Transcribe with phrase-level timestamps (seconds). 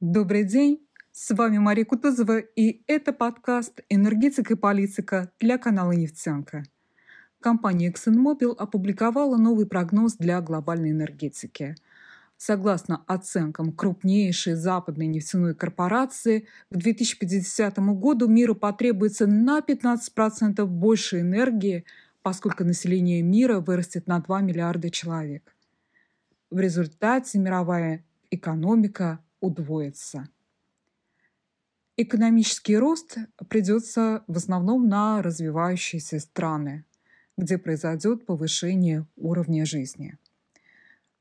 [0.00, 0.86] Добрый день!
[1.10, 6.64] С вами Мария Кутузова, и это подкаст «Энергетика и политика» для канала «Нефтянка».
[7.40, 11.76] Компания ExxonMobil опубликовала новый прогноз для глобальной энергетики.
[12.36, 21.86] Согласно оценкам крупнейшей западной нефтяной корпорации, к 2050 году миру потребуется на 15% больше энергии,
[22.20, 25.56] поскольку население мира вырастет на 2 миллиарда человек.
[26.50, 30.28] В результате мировая экономика удвоится.
[31.96, 33.16] Экономический рост
[33.48, 36.84] придется в основном на развивающиеся страны,
[37.38, 40.18] где произойдет повышение уровня жизни.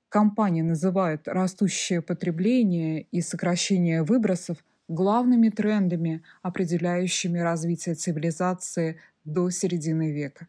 [0.10, 10.48] Компания называет растущее потребление и сокращение выбросов главными трендами, определяющими развитие цивилизации до середины века.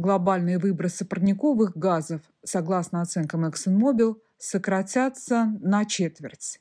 [0.00, 6.58] Глобальные выбросы парниковых газов, согласно оценкам ExxonMobil, сократятся на четверть.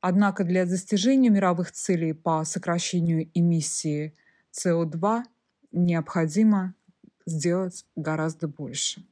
[0.00, 4.14] Однако для достижения мировых целей по сокращению эмиссии
[4.56, 5.24] СО2
[5.72, 6.76] необходимо
[7.26, 9.04] сделать гораздо больше.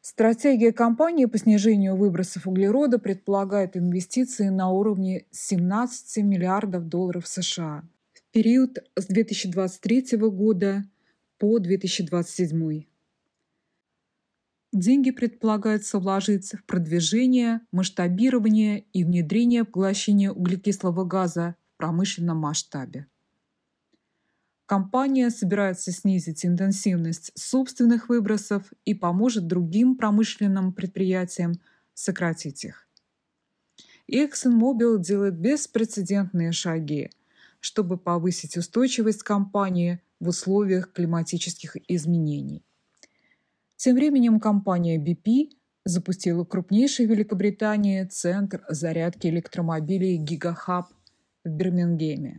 [0.00, 8.22] Стратегия компании по снижению выбросов углерода предполагает инвестиции на уровне 17 миллиардов долларов США в
[8.32, 10.82] период с 2023 года
[11.42, 12.84] по 2027.
[14.72, 23.08] Деньги предполагается вложить в продвижение, масштабирование и внедрение поглощения углекислого газа в промышленном масштабе.
[24.66, 31.54] Компания собирается снизить интенсивность собственных выбросов и поможет другим промышленным предприятиям
[31.92, 32.86] сократить их.
[34.08, 37.10] ExxonMobil делает беспрецедентные шаги,
[37.58, 42.62] чтобы повысить устойчивость компании в условиях климатических изменений.
[43.76, 45.50] Тем временем компания BP
[45.84, 50.86] запустила крупнейший в Великобритании центр зарядки электромобилей «Гигахаб»
[51.44, 52.38] в Бирмингеме.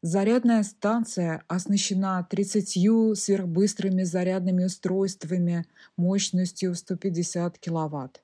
[0.00, 5.66] Зарядная станция оснащена 30 сверхбыстрыми зарядными устройствами
[5.96, 8.22] мощностью 150 кВт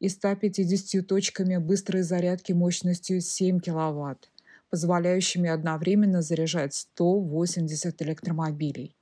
[0.00, 4.32] и 150 точками быстрой зарядки мощностью 7 кВт,
[4.74, 8.96] позволяющими одновременно заряжать 180 электромобилей.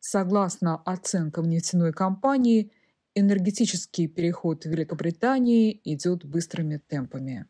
[0.00, 2.72] Согласно оценкам нефтяной компании,
[3.14, 7.46] энергетический переход в Великобритании идет быстрыми темпами.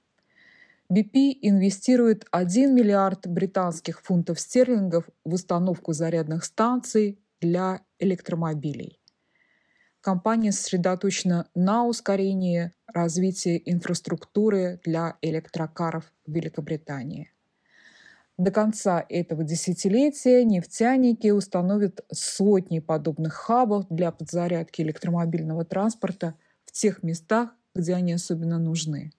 [0.92, 9.01] BP инвестирует 1 миллиард британских фунтов стерлингов в установку зарядных станций для электромобилей.
[10.02, 17.30] Компания сосредоточена на ускорении развития инфраструктуры для электрокаров в Великобритании.
[18.36, 26.34] До конца этого десятилетия нефтяники установят сотни подобных хабов для подзарядки электромобильного транспорта
[26.64, 29.12] в тех местах, где они особенно нужны.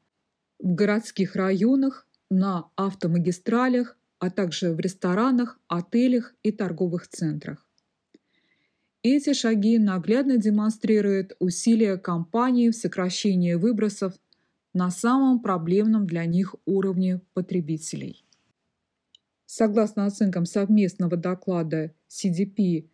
[0.59, 7.62] В городских районах, на автомагистралях, а также в ресторанах, отелях и торговых центрах.
[9.05, 14.13] Эти шаги наглядно демонстрируют усилия компании в сокращении выбросов
[14.73, 18.23] на самом проблемном для них уровне потребителей.
[19.45, 22.87] Согласно оценкам совместного доклада CDP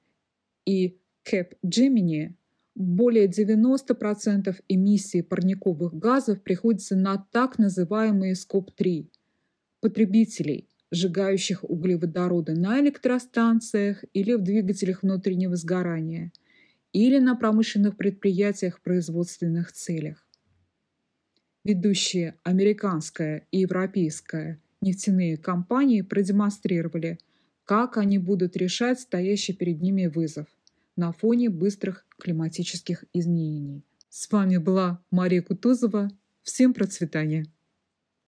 [0.66, 2.34] и Capgemini,
[2.74, 9.10] более 90% эмиссий парниковых газов приходится на так называемые СКОП-3–
[9.80, 16.32] потребителей, сжигающих углеводороды на электростанциях или в двигателях внутреннего сгорания,
[16.94, 20.26] или на промышленных предприятиях в производственных целях.
[21.64, 27.20] Ведущие американская и европейская– нефтяные компании продемонстрировали,
[27.66, 30.48] как они будут решать стоящий перед ними вызов
[30.96, 33.84] на фоне быстрых климатических изменений.
[34.10, 36.10] С вами была Мария Кутузова.
[36.42, 37.46] Всем процветания!